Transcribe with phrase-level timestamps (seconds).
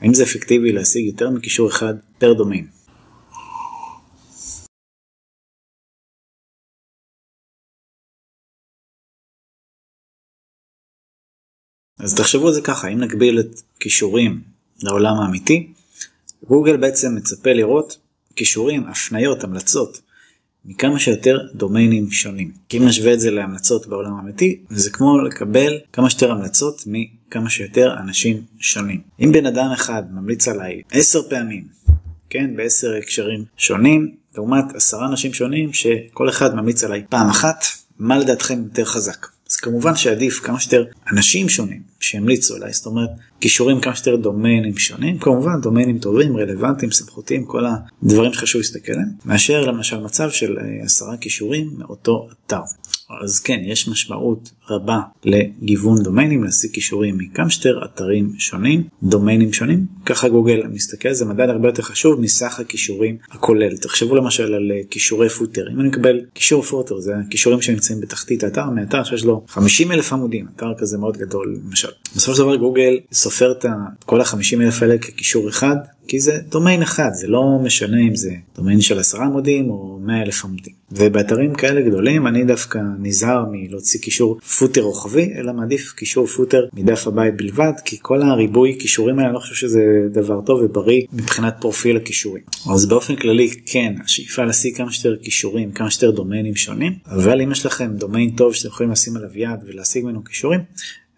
[0.00, 2.66] האם זה אפקטיבי להשיג יותר מקישור אחד פר דומיין?
[11.98, 14.42] אז תחשבו על זה ככה, אם נגביל את כישורים
[14.82, 15.72] לעולם האמיתי,
[16.48, 17.98] גוגל בעצם מצפה לראות
[18.36, 20.00] כישורים, הפניות, המלצות,
[20.64, 22.52] מכמה שיותר דומיינים שונים.
[22.68, 26.82] כי אם נשווה את זה להמלצות בעולם האמיתי, זה כמו לקבל כמה שיותר המלצות
[27.28, 29.00] מכמה שיותר אנשים שונים.
[29.20, 31.64] אם בן אדם אחד ממליץ עליי עשר פעמים,
[32.30, 37.64] כן, בעשר הקשרים שונים, לעומת עשרה אנשים שונים שכל אחד ממליץ עליי פעם אחת,
[37.98, 39.26] מה לדעתכם יותר חזק?
[39.50, 43.10] אז כמובן שעדיף כמה שיותר אנשים שונים שימליצו עליי, זאת אומרת
[43.40, 47.64] כישורים כמה שיותר דומיינים שונים, כמובן דומיינים טובים, רלוונטיים, סמכותיים, כל
[48.02, 52.60] הדברים שחשוב להסתכל עליהם, מאשר למשל מצב של אה, עשרה כישורים מאותו אתר.
[53.10, 59.86] אז כן, יש משמעות רבה לגיוון דומיינים, להשיג כישורים מכמה שיותר אתרים שונים, דומיינים שונים,
[60.06, 63.76] ככה גוגל מסתכל, זה מדד הרבה יותר חשוב מסך הכישורים הכולל.
[63.76, 68.44] תחשבו למשל על אה, כישורי פוטר, אם אני מקבל כישור פוטר, זה הכישורים שנמצאים בתחתית
[68.44, 71.88] האתר, מאתר שיש לו 50 אלף עמודים, אתר כזה מאוד גדול למשל.
[72.16, 73.64] בסופו של דבר גוגל סופר את
[74.06, 75.76] כל ה-50 אלף האלה ככישור אחד,
[76.08, 80.22] כי זה דומיין אחד, זה לא משנה אם זה דומיין של 10 עמודים או 100
[80.22, 80.72] אלף עמודים.
[80.92, 87.06] ובאתרים כאלה גדולים אני דווקא נזהר מלהוציא קישור פוטר רוחבי, אלא מעדיף קישור פוטר מדף
[87.06, 89.80] הבית בלבד, כי כל הריבוי קישורים האלה אני לא חושב שזה
[90.12, 92.42] דבר טוב ובריא מבחינת פרופיל הכישורים.
[92.72, 97.52] אז באופן כללי כן, השאיפה להשיג כמה שיותר קישורים, כמה שיותר דומיינים שונים, אבל אם
[97.52, 100.60] יש לכם דומיין טוב שאתם יכולים לשים עליו יד ולהשיג ממנו קישורים,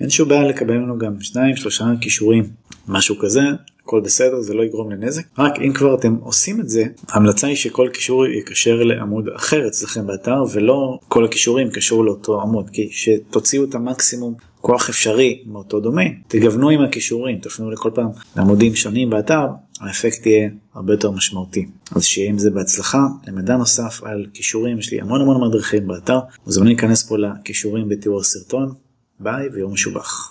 [0.00, 2.44] אין שום בעיה לקבל ממנו גם שניים שלושה קישורים
[2.88, 3.40] משהו כזה
[3.88, 5.22] הכל בסדר זה לא יגרום לנזק.
[5.38, 10.06] רק אם כבר אתם עושים את זה ההמלצה היא שכל קישור יקשר לעמוד אחר אצלכם
[10.06, 16.14] באתר ולא כל הכישורים קשור לאותו עמוד כי שתוציאו את המקסימום כוח אפשרי מאותו דומיין.
[16.28, 19.46] תגוונו עם הכישורים תפנו לכל פעם לעמודים שונים באתר
[19.80, 21.66] האפקט יהיה הרבה יותר משמעותי.
[21.96, 23.06] אז שיהיה עם זה בהצלחה.
[23.26, 26.18] למידע נוסף על כישורים יש לי המון המון מדריכים באתר.
[26.46, 28.72] מוזמנים להיכנס פה לכישורים בתיאור הסרטון.
[29.20, 30.27] ביי ויום משובח.